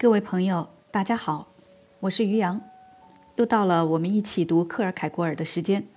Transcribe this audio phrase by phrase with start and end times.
[0.00, 1.48] 各位朋友，大家好，
[1.98, 2.60] 我是于洋，
[3.34, 5.88] 又到了我们一起读克尔凯郭尔的时间。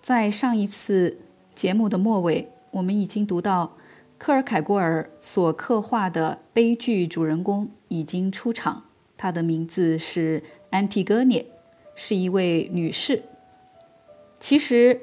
[0.00, 1.18] 在上一次
[1.54, 3.76] 节目的末尾，我们已经读到
[4.16, 8.84] 克尔凯郭尔所刻画的悲剧主人公已经出场，
[9.18, 11.44] 她的名字是安提戈涅，
[11.94, 13.22] 是一位女士。
[14.40, 14.98] 其实，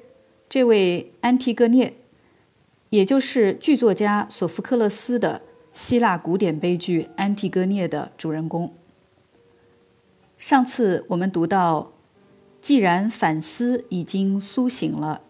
[0.49, 1.93] 这位安提戈涅，
[2.89, 5.43] 也就是剧作家索福克勒斯的。
[5.73, 8.73] 希腊古典悲剧《安提戈涅》的主人公。
[10.37, 11.93] 上次我们读到，
[12.59, 15.21] 既然反思已经苏醒了，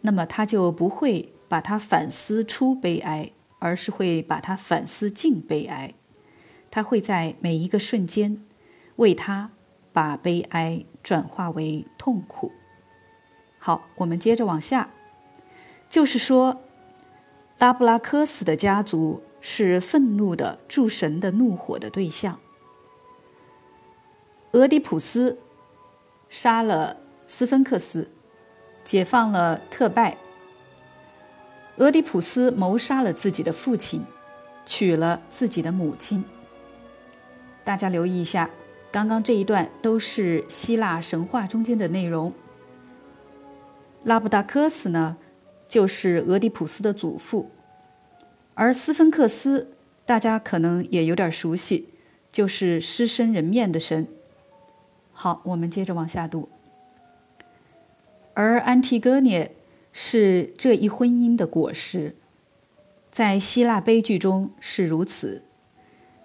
[0.00, 5.94] 那么他就不会把它反思出悲哀，而是会把它反思进悲哀。
[6.68, 8.44] 他会在每一个瞬间，
[8.96, 9.52] 为他
[9.92, 12.50] 把悲哀转化为痛苦。
[13.58, 14.90] 好，我们接着往下，
[15.88, 16.60] 就是说，
[17.58, 19.22] 拉布拉科斯的家族。
[19.48, 22.40] 是愤怒的诸神的怒火的对象。
[24.50, 25.38] 俄狄浦斯
[26.28, 26.96] 杀了
[27.28, 28.10] 斯芬克斯，
[28.82, 30.18] 解放了特拜。
[31.76, 34.04] 俄狄浦斯谋杀了自己的父亲，
[34.66, 36.24] 娶了自己的母亲。
[37.62, 38.50] 大家留意一下，
[38.90, 42.32] 刚刚这一段都是希腊神话中间的内容。
[44.02, 45.16] 拉布达科斯呢，
[45.68, 47.48] 就是俄狄浦斯的祖父。
[48.56, 49.74] 而斯芬克斯，
[50.06, 51.90] 大家可能也有点熟悉，
[52.32, 54.08] 就是狮身人面的神。
[55.12, 56.48] 好，我们接着往下读。
[58.32, 59.54] 而安提戈涅
[59.92, 62.16] 是这一婚姻的果实，
[63.10, 65.42] 在希腊悲剧中是如此，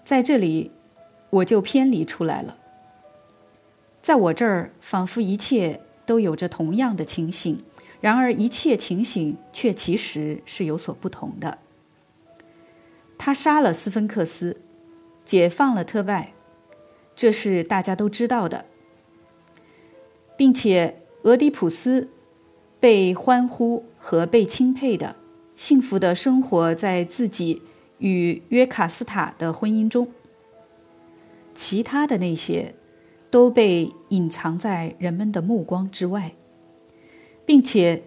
[0.06, 0.72] 在这里
[1.32, 2.58] 我就偏离出来了。
[4.02, 7.62] 在我这儿，仿佛一切都有着同样的情形，
[8.00, 11.58] 然而一切情形却其实是有所不同的。
[13.24, 14.58] 他杀了斯芬克斯，
[15.24, 16.34] 解放了特拜，
[17.16, 18.66] 这是大家都知道的，
[20.36, 22.10] 并且俄狄浦斯
[22.80, 25.16] 被欢呼和被钦佩的，
[25.54, 27.62] 幸福的生活在自己
[28.00, 30.08] 与约卡斯塔的婚姻中。
[31.54, 32.74] 其他的那些
[33.30, 36.34] 都被隐藏在人们的目光之外，
[37.46, 38.02] 并且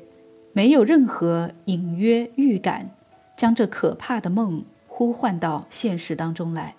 [0.53, 2.97] 没有任何隐约预感，
[3.37, 4.65] 将这可怕的梦。
[4.97, 6.77] 呼唤到现实当中来。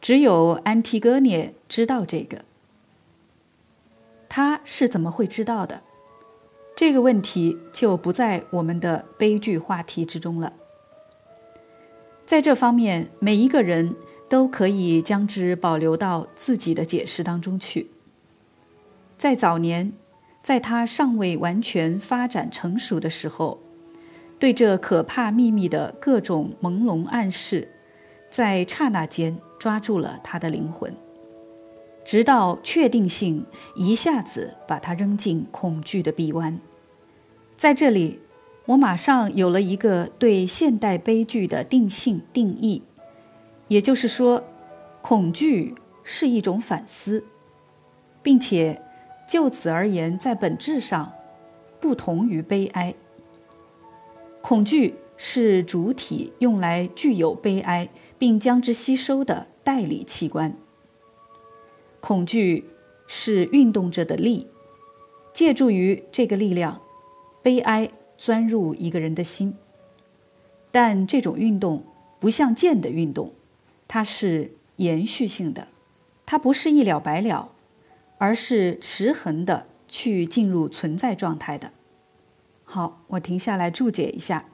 [0.00, 2.44] 只有安提戈涅知道这个。
[4.28, 5.84] 他是怎么会知道的？
[6.74, 10.52] 这个问题就不在我们的悲剧话题之中了。
[12.26, 13.94] 在这方面，每一个人
[14.28, 17.92] 都可以将之保留到自己的解释当中去。
[19.16, 19.92] 在早年，
[20.42, 23.60] 在他尚未完全发展成熟的时候。
[24.44, 27.66] 对这可怕秘密的各种朦胧暗示，
[28.28, 30.94] 在刹那间抓住了他的灵魂，
[32.04, 36.60] 直到确定性一下子把他扔进恐惧的臂弯。
[37.56, 38.20] 在这里，
[38.66, 42.82] 我马上有了一个对现代悲剧的定性定义，
[43.68, 44.44] 也就是说，
[45.00, 47.24] 恐惧是一种反思，
[48.22, 48.82] 并且
[49.26, 51.10] 就此而言，在本质上
[51.80, 52.94] 不同于悲哀。
[54.46, 57.88] 恐惧是主体用来具有悲哀，
[58.18, 60.54] 并将之吸收的代理器官。
[62.02, 62.66] 恐惧
[63.06, 64.46] 是运动着的力，
[65.32, 66.82] 借助于这个力量，
[67.42, 67.88] 悲哀
[68.18, 69.56] 钻入一个人的心。
[70.70, 71.82] 但这种运动
[72.20, 73.32] 不像剑的运动，
[73.88, 75.68] 它是延续性的，
[76.26, 77.50] 它不是一了百了，
[78.18, 81.72] 而是持恒的去进入存在状态的。
[82.74, 84.46] 好，我停下来注解一下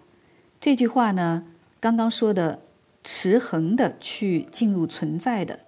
[0.60, 1.47] 这句话呢。
[1.81, 2.60] 刚刚说的
[3.03, 5.60] “持恒的去进入存在的”，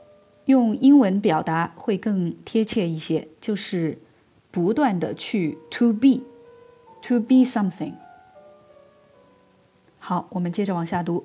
[0.45, 3.97] 用英文表达会更贴切一些，就是
[4.51, 7.95] 不断的去 “to be”，“to be something”。
[9.99, 11.25] 好，我们接着往下读。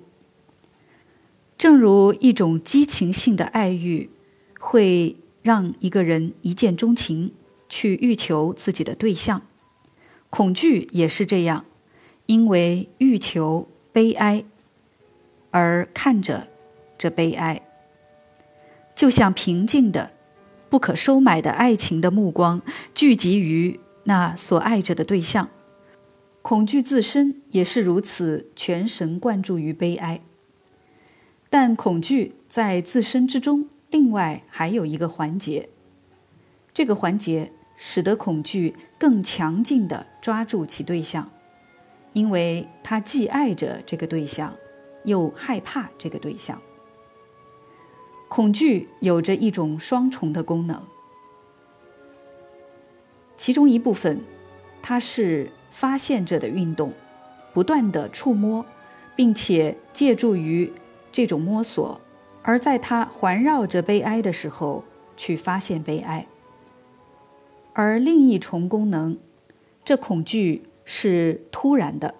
[1.57, 4.09] 正如一种激情性的爱欲
[4.57, 7.33] 会让一个人一见钟情，
[7.67, 9.41] 去欲求自己的对象。
[10.29, 11.65] 恐惧也是这样，
[12.25, 14.43] 因为欲求悲哀，
[15.51, 16.47] 而看着
[16.97, 17.61] 这悲哀，
[18.93, 20.11] 就像平静的、
[20.69, 22.61] 不可收买的爱情的目光
[22.93, 25.49] 聚集于那所爱着的对象。
[26.41, 30.21] 恐惧自身也是如此，全神贯注于悲哀。
[31.49, 35.69] 但恐惧在自身之中，另外还有一个环节，
[36.73, 37.53] 这个环节。
[37.77, 41.29] 使得恐惧更强劲地抓住其对象，
[42.11, 44.53] 因为他既爱着这个对象，
[45.03, 46.59] 又害怕这个对象。
[48.27, 50.81] 恐惧有着一种双重的功能，
[53.37, 54.19] 其中一部分，
[54.81, 56.91] 它是发现者的运动，
[57.53, 58.65] 不断的触摸，
[59.15, 60.73] 并且借助于
[61.11, 62.01] 这种摸索，
[62.41, 64.83] 而在它环绕着悲哀的时候
[65.15, 66.27] 去发现悲哀；
[67.77, 69.19] 而另一重功能，
[69.85, 72.15] 这恐惧是突然的，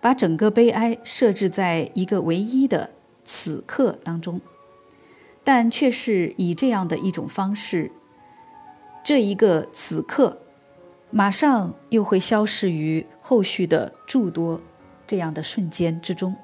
[0.00, 2.88] 把整个悲哀设置在一个唯一的
[3.22, 4.40] 此刻当中。
[5.44, 7.92] 但却是以这样的一种方式，
[9.04, 10.38] 这一个此刻，
[11.10, 14.58] 马上又会消失于后续的诸多
[15.06, 16.34] 这样的瞬间之中。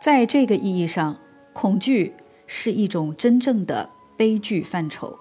[0.00, 1.18] 在这个意义上，
[1.52, 2.14] 恐惧
[2.46, 5.18] 是一种真正的悲剧范畴。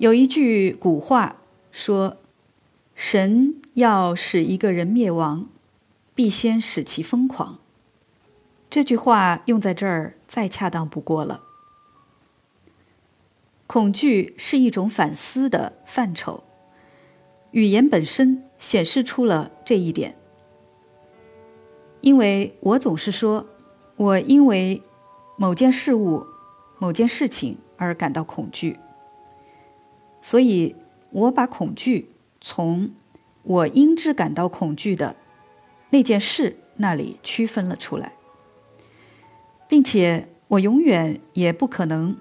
[0.00, 1.36] 有一句古话
[1.70, 2.16] 说
[2.96, 5.50] ：“神要使一个人灭亡，
[6.14, 7.58] 必先使其疯狂。”
[8.70, 11.42] 这句话用在这儿再恰当不过了。
[13.66, 16.44] 恐惧是一种反思的范畴，
[17.50, 20.16] 语言本身显示出了这一点。
[22.00, 23.46] 因为我总是说，
[23.96, 24.82] 我因为
[25.36, 26.26] 某件事物、
[26.78, 28.78] 某件事情而感到恐惧，
[30.20, 30.76] 所以
[31.10, 32.90] 我把恐惧从
[33.42, 35.16] 我因之感到恐惧的
[35.90, 38.12] 那件事那里区分了出来。
[39.66, 42.16] 并且，我永远也不可能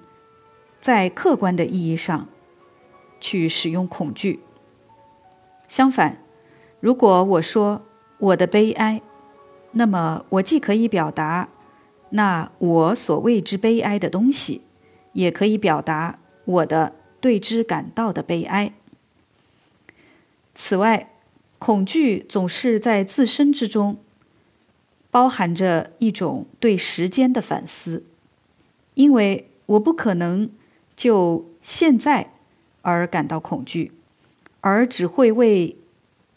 [0.80, 2.28] 在客观的意义上
[3.20, 4.40] 去使用恐惧。
[5.68, 6.24] 相反，
[6.80, 7.82] 如果我说
[8.20, 9.02] 我的悲哀，
[9.72, 11.50] 那么我既可以表达
[12.12, 14.62] 那我所谓之悲哀的东西，
[15.14, 18.74] 也可以表达我的对之感到的悲哀。
[20.54, 21.12] 此外，
[21.58, 23.98] 恐惧总是在自身之中。
[25.12, 28.06] 包含着一种对时间的反思，
[28.94, 30.52] 因为我不可能
[30.96, 32.32] 就现在
[32.84, 33.92] 而感到恐惧，
[34.62, 35.76] 而只会为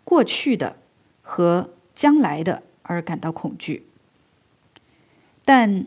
[0.05, 0.77] 过去的
[1.21, 3.85] 和将来的而感到恐惧。
[5.45, 5.87] 但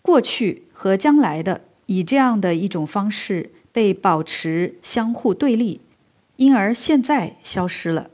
[0.00, 5.80] 过去和将来的以这样的一种方式被保持相互对立，
[6.36, 8.08] 因而现在消失了。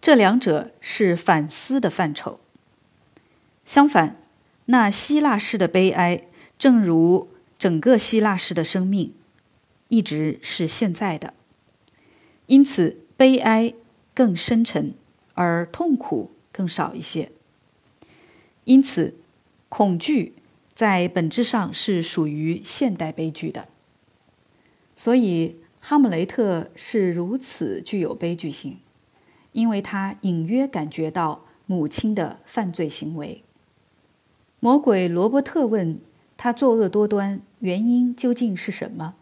[0.00, 2.38] 这两者是反思的范畴。
[3.64, 4.22] 相反，
[4.66, 6.22] 那希腊式的悲哀，
[6.56, 7.28] 正如
[7.58, 9.12] 整个希腊式的生命，
[9.88, 11.34] 一直是现在的。
[12.46, 13.74] 因此，悲哀
[14.14, 14.94] 更深沉，
[15.34, 17.32] 而痛苦更少一些。
[18.62, 19.16] 因此，
[19.68, 20.34] 恐惧
[20.72, 23.66] 在本质上是属于现代悲剧的。
[24.98, 28.80] 所以，哈姆雷特是如此具有悲剧性，
[29.52, 33.44] 因为他隐约感觉到母亲的犯罪行为。
[34.58, 36.00] 魔鬼罗伯特问
[36.36, 39.14] 他作恶多端原因究竟是什么？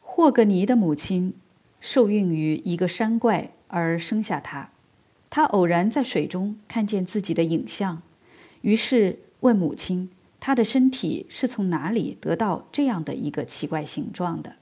[0.00, 1.32] 霍格尼的母亲
[1.80, 4.72] 受孕于一个山怪而生下他，
[5.30, 8.02] 他偶然在水中看见自己的影像，
[8.62, 10.10] 于是问母亲：
[10.40, 14.54] 他的身体是从哪里得到这样的一个奇怪形状的？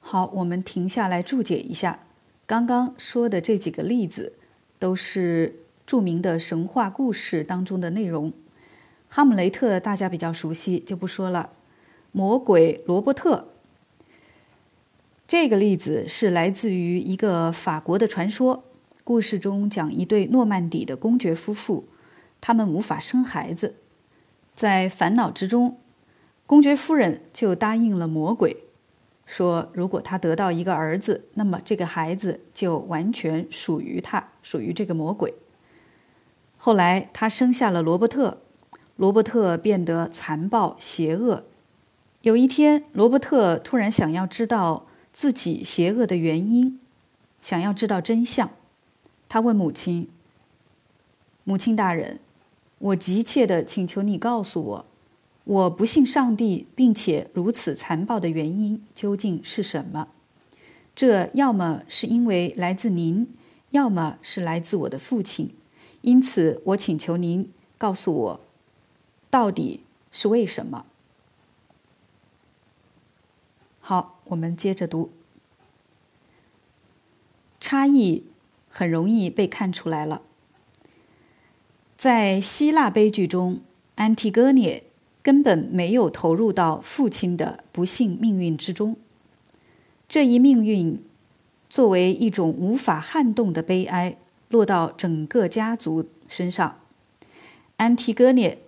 [0.00, 2.00] 好，我们停下来注解一下，
[2.46, 4.34] 刚刚说的这几个例子
[4.78, 5.60] 都是。
[5.86, 8.30] 著名的神话故事当中的内容，
[9.10, 11.50] 《哈姆雷特》大家比较熟悉，就不说了。
[12.10, 13.48] 魔鬼罗伯特
[15.28, 18.64] 这个例子是来自于一个法国的传说。
[19.04, 21.84] 故事中讲一对诺曼底的公爵夫妇，
[22.40, 23.74] 他们无法生孩子，
[24.54, 25.78] 在烦恼之中，
[26.46, 28.56] 公爵夫人就答应了魔鬼，
[29.26, 35.34] 说如果他得到一个儿子，那么这个孩子就完全属于他，属于这个魔鬼。
[36.56, 38.38] 后来，他生下了罗伯特，
[38.96, 41.44] 罗伯特变得残暴邪恶。
[42.22, 46.80] 有一天，罗伯特突然想要知道自己邪恶的原因，
[47.42, 48.48] 想要知道真相。
[49.28, 50.08] 他问母亲
[51.44, 52.20] ：“母亲大人，
[52.84, 54.86] 我急切的请求你告诉我，
[55.44, 60.08] 我不信上帝并且如此残暴的原因究竟是什么？
[60.94, 63.34] 这要么是因为来自您，
[63.70, 65.54] 要么是来自我的父亲。”
[66.02, 68.40] 因此，我请求您告诉我，
[69.30, 69.80] 到底
[70.12, 70.84] 是为什么？
[73.80, 75.10] 好，我们接着读。
[77.58, 78.24] 差异
[78.68, 80.20] 很容易被看出来了。
[82.04, 83.60] 在希腊悲剧中，
[83.94, 84.84] 安提戈涅
[85.22, 88.96] 根本没有投入到父亲的不幸命运之中。
[90.06, 91.02] 这一命运
[91.70, 94.18] 作为一种无法撼动的悲哀。
[94.50, 96.78] 落到整个家族身上，
[97.78, 98.58] 安提戈涅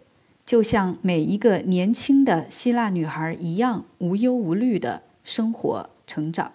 [0.46, 6.52] 就像每一个年轻的希腊女孩一样无忧无虑的生活成长。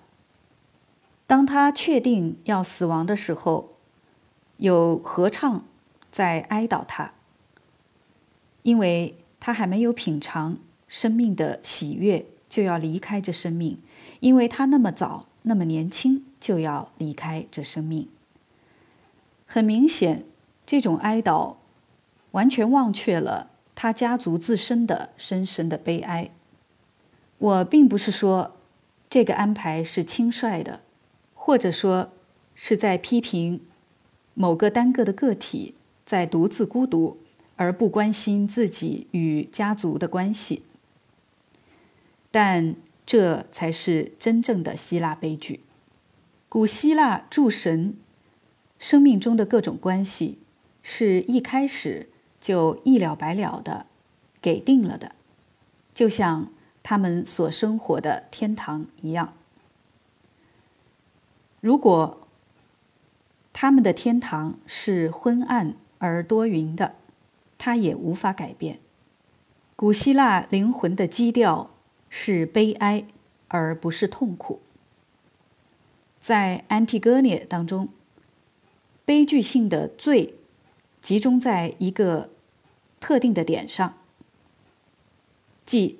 [1.27, 3.75] 当她确定要死亡的时候，
[4.57, 5.63] 有合唱
[6.11, 7.13] 在哀悼他，
[8.63, 13.77] 因为他还没有品尝生命的喜悦，就要离开这生命；
[14.19, 18.09] 因为他那么早、那么年轻，就要离开这生命。
[19.45, 20.25] 很明显，
[20.65, 21.55] 这种哀悼
[22.31, 23.49] 完全忘却了。
[23.73, 26.29] 他家族自身的深深的悲哀。
[27.37, 28.57] 我并不是说
[29.09, 30.81] 这个安排是轻率的，
[31.33, 32.11] 或者说
[32.53, 33.61] 是在批评
[34.35, 35.73] 某个单个的个体
[36.11, 37.17] 在独自孤独
[37.55, 40.63] 而不关心自己与家族的关系。
[42.29, 42.75] 但
[43.05, 45.61] 这才是真正的希腊悲剧。
[46.49, 47.95] 古希腊诸神
[48.77, 50.39] 生命中的各种关系
[50.83, 52.09] 是一开始。
[52.41, 53.85] 就一了百了的
[54.41, 55.13] 给定了的，
[55.93, 56.51] 就像
[56.81, 59.35] 他们所生活的天堂一样。
[61.59, 62.27] 如果
[63.53, 66.95] 他们的天堂是昏暗而多云的，
[67.59, 68.79] 他也无法改变。
[69.75, 71.69] 古希腊灵魂的基调
[72.09, 73.05] 是悲哀，
[73.49, 74.59] 而不是痛苦。
[76.19, 77.89] 在《安提戈涅》当中，
[79.05, 80.33] 悲剧性的罪。
[81.01, 82.29] 集中在一个
[82.99, 83.97] 特定的点上，
[85.65, 85.97] 即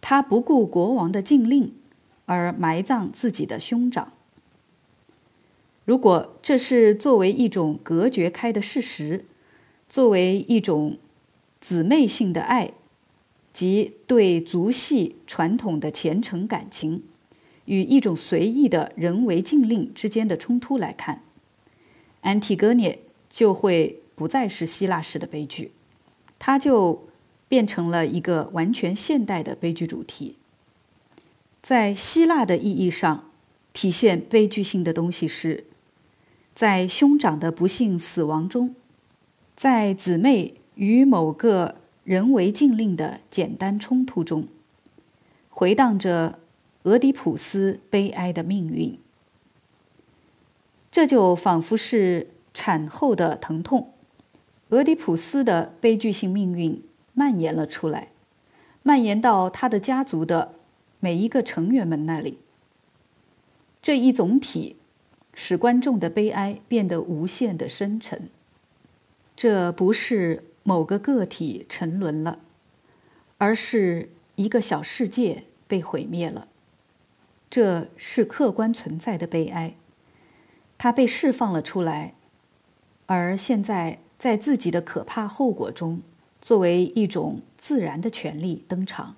[0.00, 1.74] 他不顾国王的禁令
[2.26, 4.12] 而埋葬自己的兄长。
[5.84, 9.24] 如果这是作为一种隔绝开的事实，
[9.88, 10.98] 作为一种
[11.60, 12.72] 姊妹性的爱
[13.52, 17.02] 及对族系传统的虔诚感情，
[17.66, 21.22] 与一种随意的人为禁令之间的冲突来看，
[22.22, 24.00] 安提戈涅就会。
[24.16, 25.72] 不再是希腊式的悲剧，
[26.38, 27.06] 它就
[27.48, 30.36] 变成了一个完全现代的悲剧主题。
[31.60, 33.30] 在希腊的意义上，
[33.74, 35.64] 体现悲剧性的东西是，
[36.54, 38.74] 在兄长的不幸死亡中，
[39.56, 44.48] 在姊妹与某个人为禁令的简单冲突中，
[45.48, 46.38] 回荡着
[46.82, 48.98] 俄狄浦斯悲哀的命运。
[50.90, 53.94] 这就仿佛是产后的疼痛。
[54.68, 56.82] 俄狄浦斯的悲剧性命运
[57.14, 58.08] 蔓延了出来，
[58.82, 60.56] 蔓延到他的家族的
[61.00, 62.40] 每一个成员们那里。
[63.80, 64.76] 这一总体
[65.32, 68.28] 使观众的悲哀变得无限的深沉。
[69.36, 72.40] 这不是某个个体沉沦了，
[73.38, 76.48] 而是一个小世界被毁灭了。
[77.48, 79.76] 这是客观存在的悲哀，
[80.76, 82.14] 它被释放了出来，
[83.06, 84.00] 而现在。
[84.18, 86.00] 在自己的可怕后果中，
[86.40, 89.14] 作为一种自然的权利登场。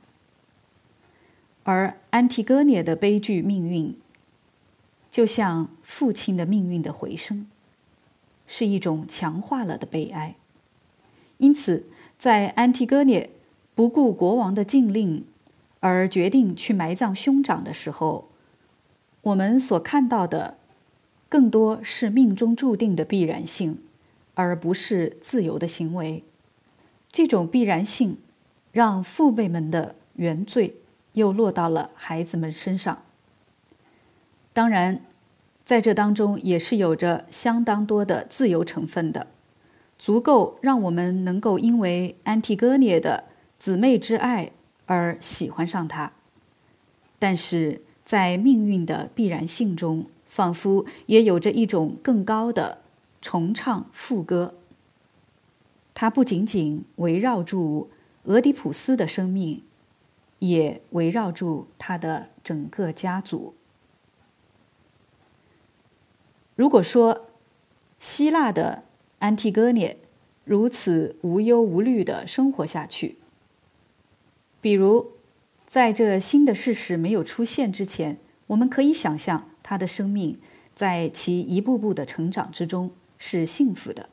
[1.63, 3.97] 而安提戈涅的悲剧命运，
[5.09, 7.47] 就像父亲的命运的回声，
[8.49, 10.35] 是一种强化了的悲哀。
[11.37, 11.87] 因此，
[12.19, 13.31] 在安提戈涅
[13.77, 15.25] 不顾国王的禁令
[15.79, 18.29] 而决定去埋葬兄长的时候，
[19.23, 20.59] 我们所看到的，
[21.29, 23.79] 更多是命中注定的必然性。
[24.35, 26.23] 而不是自由的行为，
[27.11, 28.19] 这种必然性
[28.71, 30.77] 让父辈们的原罪
[31.15, 33.03] 又落到了孩子们身上。
[34.53, 35.05] 当然，
[35.69, 39.27] 在这当中也是有着相当多的自由成分的，
[39.99, 43.25] 足够让我们能够因为安提戈涅的
[43.59, 44.53] 姊妹之爱
[44.87, 46.11] 而喜欢上他。
[47.19, 52.79] 但是在命运的必然性中，仿佛也有着一种更高的。
[53.21, 54.55] 重唱副歌，
[55.93, 57.91] 它不仅仅围绕住
[58.25, 59.63] 俄狄浦斯的生命，
[60.39, 63.53] 也围绕住他的整个家族。
[66.59, 67.29] 如果说
[68.01, 68.83] 希腊的
[69.21, 69.97] 安提戈涅
[70.45, 73.19] 如此无忧无虑的生活下去，
[74.61, 75.13] 比如
[75.69, 80.41] 在这新的事实没有出现之前，我们可以想象他的生命
[80.75, 82.91] 在其一步步的成长之中。
[83.21, 84.09] 是幸福的。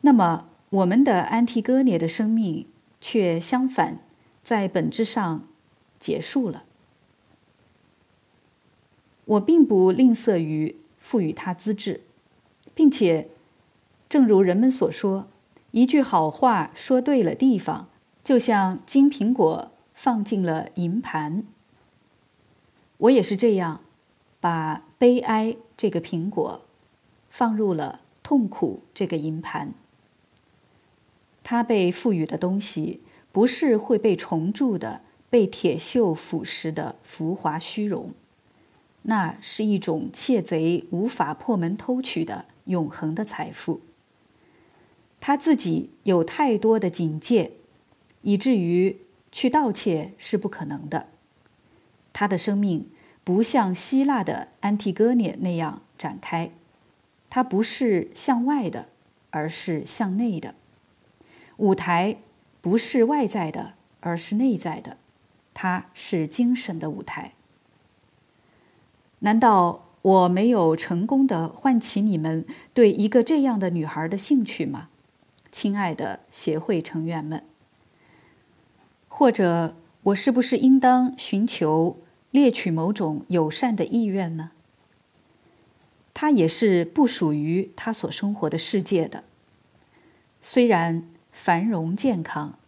[0.00, 2.66] 那么，我们的安提戈涅的生命
[2.98, 3.98] 却相反，
[4.42, 5.46] 在本质上
[6.00, 6.64] 结束了。
[9.28, 12.02] 我并不吝啬于赋予他资质，
[12.74, 13.28] 并且，
[14.08, 15.28] 正如人们所说，
[15.70, 17.88] 一句好话说对了地方，
[18.22, 21.44] 就像金苹果放进了银盘。
[22.98, 23.80] 我也是这样，
[24.40, 26.62] 把悲哀这个苹果。
[27.30, 29.74] 放入了痛苦这个银盘，
[31.44, 38.12] 他被赋予的东西不是会被重铸的、被铁锈腐蚀的浮华虚荣，
[39.08, 43.80] 那是一种窃贼无法破门偷取的永恒的财富。
[45.18, 47.52] 他自己有太多的警戒，
[48.20, 48.98] 以至于
[49.32, 51.08] 去盗窃是不可能的。
[52.12, 52.90] 他的生命
[53.24, 56.50] 不像希腊的安提戈涅那样展开，
[57.30, 58.90] 它不是向外的，
[59.30, 60.54] 而是向内的。
[61.56, 62.18] 舞台
[62.60, 64.98] 不是外在的，而是内在的，
[65.54, 67.32] 它是精神的舞台。
[69.20, 74.88] 难道我没有成功的唤起你们对一个这样的女孩的兴趣吗？
[75.50, 77.42] 亲爱的协会成员们，
[79.08, 81.98] 或者我是不是应当寻求
[82.30, 84.52] 猎取某种友善的意愿呢？
[86.14, 89.24] 他也是不属于他所生活的世界的，
[90.40, 92.58] 虽然繁荣健康，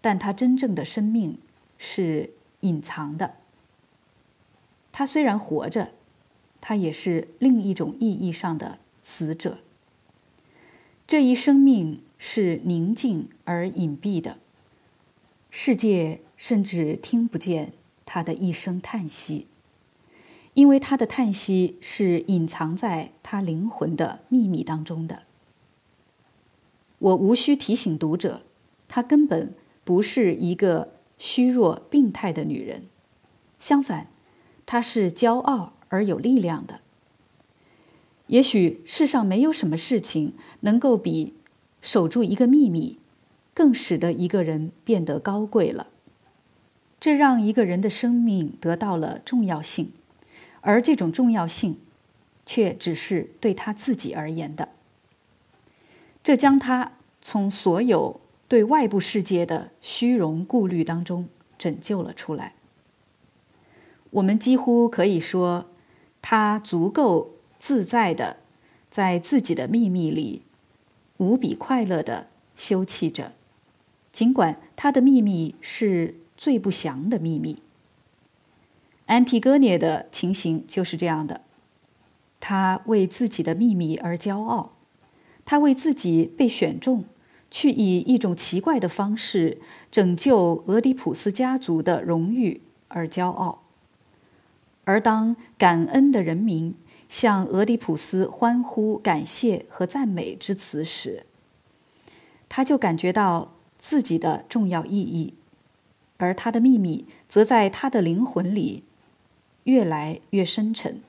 [0.00, 1.38] 但他真正的生命
[1.78, 3.34] 是隐藏的。
[4.94, 5.90] 他虽然活着，
[6.60, 9.58] 他也是另一种意义上的死者。
[11.06, 12.00] 这一生命。
[12.26, 14.38] 是宁静而隐蔽的，
[15.50, 17.74] 世界甚至听不见
[18.06, 19.46] 他的一声叹息，
[20.54, 25.24] 因为他的叹息是隐藏在他灵魂的秘密当中的。
[26.98, 28.40] 我无需提醒读者，
[28.88, 32.86] 她根本不是一个虚弱病态的女人，
[33.58, 34.06] 相反，
[34.66, 36.80] 他是骄傲而有力量的。
[38.26, 41.34] 也许世上没有什么事情能够比。
[41.82, 42.98] 守住一个秘密，
[43.52, 45.88] 更使得一个人变得高贵了。
[46.98, 49.92] 这让一个人的生命得到了重要性，
[50.62, 51.76] 而这种重要性，
[52.46, 54.70] 却只是对他自己而言的。
[56.22, 58.18] 这将他从所有
[58.48, 61.28] 对外部世界的虚荣顾虑当中
[61.58, 62.54] 拯救了出来。
[64.14, 65.66] 我们几乎可以说，
[66.22, 68.36] 他足够自在的，
[68.88, 70.42] 在自己的秘密里。
[71.16, 73.32] 无比快乐的休憩着，
[74.12, 77.62] 尽管他的秘密是最不祥的秘密。
[79.06, 81.40] 安提戈涅的情形就是这样的，
[82.40, 84.74] 他为自己的秘密而骄傲，
[85.44, 87.04] 他为自己被选中，
[87.50, 93.63] 去以一种奇怪的方式拯救俄狄浦斯家族的荣誉而骄傲。
[94.84, 96.74] 而当感恩的人民。
[97.06, 101.26] 向俄狄浦斯欢呼、感谢和赞美之词时，
[102.48, 105.34] 他就感觉到自己的重要意义，
[106.16, 108.82] 而他的秘密则在他的灵魂里
[109.64, 111.02] 越来越深沉，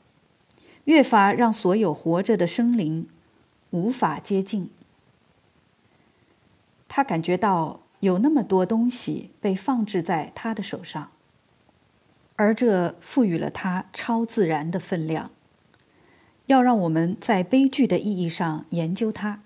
[0.84, 3.08] 越发让所有活着的生灵
[3.72, 4.70] 无法接近。
[6.88, 11.10] 他感觉到有那么多东西被放置在他的手上，
[12.36, 15.32] 而这赋予了他超自然的分量。
[16.48, 19.42] 要让我们在悲剧的意义上研究它，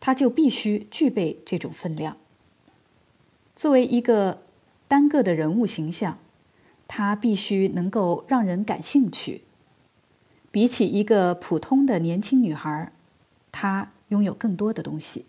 [0.00, 2.16] 它就必须具备这种分量。
[3.54, 4.42] 作为一个
[4.88, 6.18] 单个的人物形象，
[6.88, 9.42] 它必须能够让人感兴趣。
[10.50, 12.92] 比起一个普通的年轻女孩，
[13.52, 15.24] 她拥有更多的东西。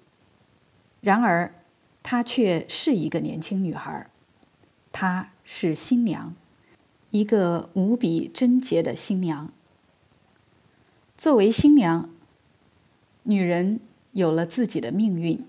[1.02, 1.54] 然而，
[2.02, 4.08] 她却是一个年轻女孩，
[4.91, 6.34] 她是新娘，
[7.13, 9.52] 一个无比贞洁的新娘。
[11.15, 12.10] 作为新娘，
[13.21, 13.80] 女人
[14.13, 15.45] 有了自己的命运。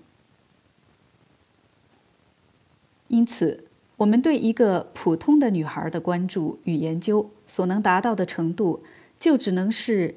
[3.09, 3.65] 因此，
[3.97, 8.83] 我们对一个普通的女孩的关注与研究所能达到的程度，
[9.19, 10.17] 就只能是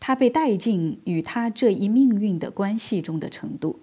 [0.00, 3.78] 她被带进与她这一命运的关系中的程度。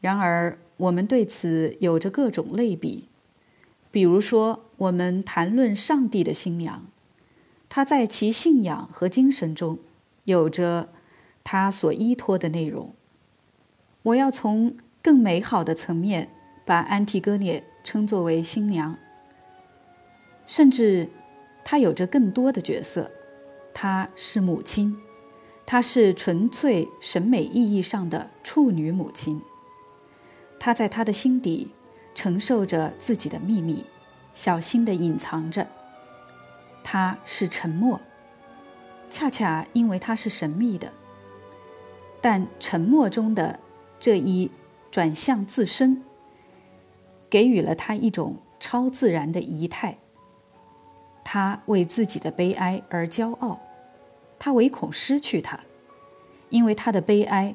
[0.00, 3.07] 然而，我们对此有着各种类比，
[3.90, 6.86] 比如说，我们谈论上帝的新娘。
[7.68, 9.78] 她在其信仰和精神中，
[10.24, 10.88] 有着
[11.42, 12.94] 她所依托的内容。
[14.02, 16.30] 我要从更美好的层面
[16.64, 18.96] 把安提戈涅称作为新娘。
[20.46, 21.10] 甚至，
[21.64, 23.10] 她有着更多的角色。
[23.74, 24.96] 她是母亲，
[25.66, 29.40] 她是纯粹审美意义上的处女母亲。
[30.58, 31.70] 她在她的心底
[32.18, 33.86] 承受着自己的秘密，
[34.34, 35.64] 小心的隐藏着。
[36.82, 38.00] 他是沉默，
[39.08, 40.92] 恰恰因为他是神秘的。
[42.20, 43.60] 但沉默中的
[44.00, 44.50] 这一
[44.90, 46.02] 转向自身，
[47.30, 49.96] 给予了他一种超自然的仪态。
[51.24, 53.60] 他为自己的悲哀而骄傲，
[54.40, 55.60] 他唯恐失去他，
[56.48, 57.54] 因为他的悲哀，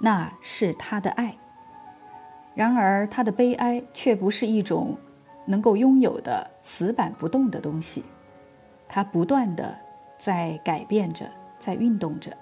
[0.00, 1.36] 那是他的爱。
[2.54, 4.96] 然而，他的悲哀却不是一种
[5.44, 8.04] 能够拥有的死板不动的东西，
[8.86, 9.76] 它不断的
[10.18, 12.36] 在改变着，在运动着。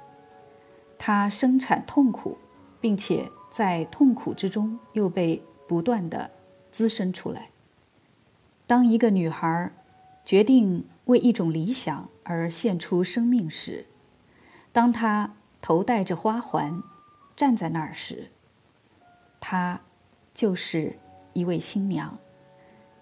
[0.98, 2.36] 它生产痛苦，
[2.78, 6.30] 并且在痛苦之中又被不断的
[6.70, 7.48] 滋生出来。
[8.66, 9.72] 当一个女孩
[10.26, 13.86] 决定为一种理想而献出生命时，
[14.72, 16.82] 当她头戴着花环
[17.34, 18.30] 站在那儿时，
[19.40, 19.80] 她。
[20.34, 20.98] 就是
[21.32, 22.18] 一位新娘，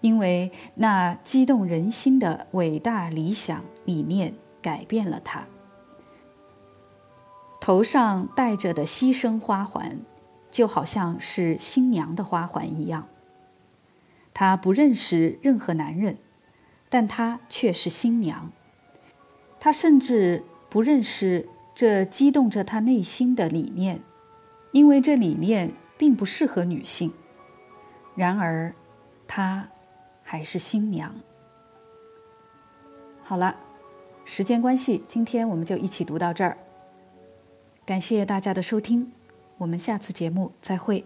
[0.01, 5.45] 因为那激动人心的伟大理想理念改变了她。
[7.59, 9.99] 头上戴着的牺牲花环，
[10.49, 13.07] 就好像是新娘的花环一样。
[14.33, 16.17] 她不认识任何男人，
[16.89, 18.51] 但她却是新娘。
[19.59, 24.01] 她甚至不认识这激动着她内心的理念，
[24.71, 27.13] 因为这理念并不适合女性。
[28.21, 28.71] 然而，
[29.27, 29.67] 她
[30.21, 31.11] 还是新娘。
[33.23, 33.55] 好了，
[34.25, 36.55] 时间关系，今天我们就一起读到这儿。
[37.83, 39.11] 感谢大家的收听，
[39.57, 41.03] 我们下次节目再会。